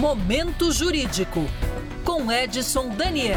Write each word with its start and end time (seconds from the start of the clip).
Momento 0.00 0.72
Jurídico, 0.72 1.40
com 2.06 2.32
Edson 2.32 2.88
Daniel. 2.96 3.36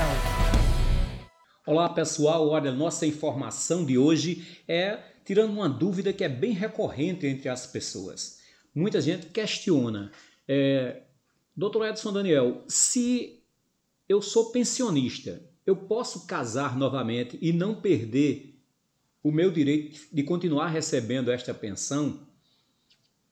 Olá 1.68 1.90
pessoal, 1.90 2.48
olha, 2.48 2.72
nossa 2.72 3.06
informação 3.06 3.86
de 3.86 3.98
hoje 3.98 4.48
é 4.66 4.98
tirando 5.26 5.52
uma 5.52 5.68
dúvida 5.68 6.14
que 6.14 6.24
é 6.24 6.30
bem 6.30 6.54
recorrente 6.54 7.28
entre 7.28 7.50
as 7.50 7.68
pessoas. 7.68 8.40
Muita 8.74 9.02
gente 9.02 9.26
questiona, 9.26 10.10
é, 10.48 11.02
doutor 11.54 11.86
Edson 11.86 12.14
Daniel, 12.14 12.64
se 12.70 13.44
eu 14.08 14.22
sou 14.22 14.54
pensionista, 14.54 15.44
eu 15.66 15.76
posso 15.76 16.26
casar 16.26 16.78
novamente 16.78 17.38
e 17.42 17.52
não 17.52 17.76
perder 17.76 18.58
o 19.22 19.34
meu 19.34 19.52
direito 19.52 20.00
de 20.14 20.24
continuar 20.24 20.70
recebendo 20.70 21.30
esta 21.30 21.54
pensão? 21.54 22.26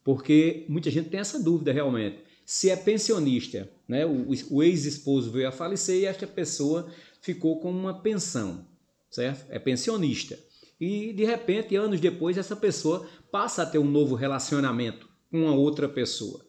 Porque 0.04 0.66
muita 0.68 0.92
gente 0.92 1.08
tem 1.08 1.22
essa 1.22 1.42
dúvida 1.42 1.72
realmente. 1.72 2.30
Se 2.54 2.70
é 2.70 2.76
pensionista, 2.76 3.72
né, 3.88 4.06
o, 4.06 4.28
o 4.50 4.62
ex-esposo 4.62 5.32
veio 5.32 5.48
a 5.48 5.54
falecer 5.54 6.02
e 6.02 6.06
esta 6.06 6.28
pessoa 6.28 6.92
ficou 7.22 7.62
com 7.62 7.72
uma 7.72 8.02
pensão, 8.02 8.68
certo? 9.10 9.46
É 9.50 9.58
pensionista. 9.58 10.38
E 10.78 11.14
de 11.14 11.24
repente, 11.24 11.78
anos 11.78 12.02
depois, 12.02 12.38
essa 12.38 12.54
pessoa 12.54 13.08
passa 13.32 13.64
a 13.64 13.66
ter 13.66 13.78
um 13.78 13.90
novo 13.90 14.16
relacionamento 14.16 15.08
com 15.32 15.44
uma 15.44 15.56
outra 15.56 15.88
pessoa 15.88 16.46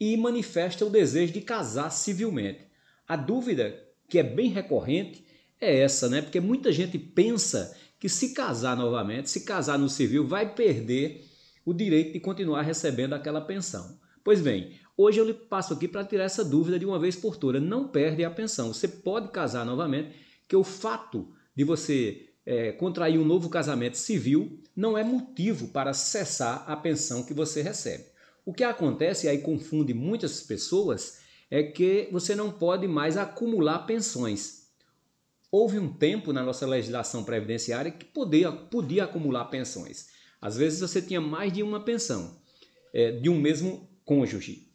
e 0.00 0.16
manifesta 0.16 0.84
o 0.84 0.90
desejo 0.90 1.32
de 1.32 1.42
casar 1.42 1.90
civilmente. 1.90 2.66
A 3.06 3.14
dúvida 3.14 3.80
que 4.08 4.18
é 4.18 4.24
bem 4.24 4.50
recorrente 4.50 5.24
é 5.60 5.78
essa, 5.78 6.08
né? 6.08 6.22
Porque 6.22 6.40
muita 6.40 6.72
gente 6.72 6.98
pensa 6.98 7.72
que 8.00 8.08
se 8.08 8.34
casar 8.34 8.76
novamente, 8.76 9.30
se 9.30 9.42
casar 9.42 9.78
no 9.78 9.88
civil, 9.88 10.26
vai 10.26 10.52
perder 10.52 11.24
o 11.64 11.72
direito 11.72 12.14
de 12.14 12.18
continuar 12.18 12.62
recebendo 12.62 13.12
aquela 13.12 13.40
pensão. 13.40 13.96
Pois 14.24 14.40
bem, 14.40 14.78
hoje 15.00 15.18
eu 15.18 15.24
lhe 15.24 15.32
passo 15.32 15.72
aqui 15.72 15.88
para 15.88 16.04
tirar 16.04 16.24
essa 16.24 16.44
dúvida 16.44 16.78
de 16.78 16.84
uma 16.84 16.98
vez 16.98 17.16
por 17.16 17.36
todas. 17.36 17.62
Não 17.62 17.88
perde 17.88 18.22
a 18.22 18.30
pensão. 18.30 18.72
Você 18.72 18.86
pode 18.86 19.28
casar 19.28 19.64
novamente, 19.64 20.14
que 20.46 20.54
o 20.54 20.62
fato 20.62 21.32
de 21.56 21.64
você 21.64 22.28
é, 22.44 22.72
contrair 22.72 23.18
um 23.18 23.24
novo 23.24 23.48
casamento 23.48 23.96
civil 23.96 24.60
não 24.76 24.98
é 24.98 25.02
motivo 25.02 25.68
para 25.68 25.94
cessar 25.94 26.64
a 26.66 26.76
pensão 26.76 27.22
que 27.22 27.32
você 27.32 27.62
recebe. 27.62 28.04
O 28.44 28.52
que 28.52 28.64
acontece, 28.64 29.26
e 29.26 29.30
aí 29.30 29.38
confunde 29.38 29.94
muitas 29.94 30.42
pessoas, 30.42 31.20
é 31.50 31.62
que 31.62 32.08
você 32.12 32.34
não 32.34 32.50
pode 32.50 32.86
mais 32.86 33.16
acumular 33.16 33.80
pensões. 33.80 34.68
Houve 35.50 35.78
um 35.78 35.92
tempo 35.92 36.32
na 36.32 36.42
nossa 36.42 36.66
legislação 36.66 37.24
previdenciária 37.24 37.90
que 37.90 38.04
podia, 38.04 38.52
podia 38.52 39.04
acumular 39.04 39.46
pensões. 39.46 40.08
Às 40.40 40.56
vezes 40.56 40.80
você 40.80 41.02
tinha 41.02 41.20
mais 41.20 41.52
de 41.52 41.62
uma 41.62 41.80
pensão 41.80 42.40
é, 42.94 43.12
de 43.12 43.28
um 43.28 43.38
mesmo 43.40 43.88
cônjuge. 44.04 44.69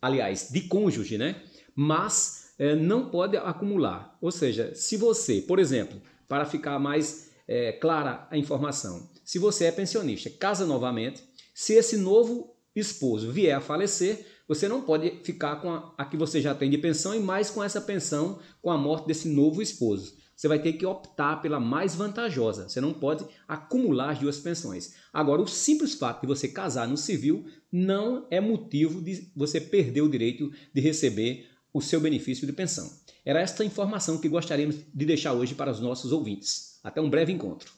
Aliás, 0.00 0.48
de 0.50 0.62
cônjuge, 0.62 1.18
né? 1.18 1.42
Mas 1.74 2.54
é, 2.58 2.74
não 2.74 3.10
pode 3.10 3.36
acumular. 3.36 4.16
Ou 4.20 4.30
seja, 4.30 4.74
se 4.74 4.96
você, 4.96 5.40
por 5.40 5.58
exemplo, 5.58 6.00
para 6.28 6.44
ficar 6.44 6.78
mais 6.78 7.30
é, 7.46 7.72
clara 7.72 8.26
a 8.30 8.36
informação, 8.36 9.08
se 9.24 9.38
você 9.38 9.66
é 9.66 9.72
pensionista, 9.72 10.30
casa 10.30 10.64
novamente, 10.64 11.22
se 11.54 11.74
esse 11.74 11.96
novo 11.96 12.54
esposo 12.74 13.32
vier 13.32 13.56
a 13.56 13.60
falecer, 13.60 14.26
você 14.48 14.68
não 14.68 14.82
pode 14.82 15.22
ficar 15.24 15.56
com 15.56 15.70
a, 15.70 15.94
a 15.98 16.04
que 16.04 16.16
você 16.16 16.40
já 16.40 16.54
tem 16.54 16.70
de 16.70 16.78
pensão 16.78 17.14
e 17.14 17.20
mais 17.20 17.50
com 17.50 17.62
essa 17.62 17.80
pensão 17.80 18.38
com 18.62 18.70
a 18.70 18.78
morte 18.78 19.06
desse 19.06 19.28
novo 19.28 19.60
esposo 19.60 20.25
você 20.36 20.48
vai 20.48 20.58
ter 20.58 20.74
que 20.74 20.84
optar 20.84 21.40
pela 21.40 21.58
mais 21.58 21.94
vantajosa. 21.94 22.68
Você 22.68 22.80
não 22.80 22.92
pode 22.92 23.24
acumular 23.48 24.10
as 24.10 24.18
duas 24.18 24.38
pensões. 24.38 24.94
Agora, 25.12 25.40
o 25.40 25.46
simples 25.48 25.94
fato 25.94 26.20
de 26.20 26.26
você 26.26 26.46
casar 26.46 26.86
no 26.86 26.96
civil 26.96 27.46
não 27.72 28.26
é 28.30 28.38
motivo 28.38 29.00
de 29.00 29.30
você 29.34 29.58
perder 29.60 30.02
o 30.02 30.10
direito 30.10 30.52
de 30.74 30.80
receber 30.80 31.48
o 31.72 31.80
seu 31.80 32.00
benefício 32.00 32.46
de 32.46 32.52
pensão. 32.52 32.90
Era 33.24 33.40
esta 33.40 33.64
informação 33.64 34.18
que 34.18 34.28
gostaríamos 34.28 34.76
de 34.94 35.06
deixar 35.06 35.32
hoje 35.32 35.54
para 35.54 35.70
os 35.70 35.80
nossos 35.80 36.12
ouvintes. 36.12 36.78
Até 36.84 37.00
um 37.00 37.10
breve 37.10 37.32
encontro. 37.32 37.72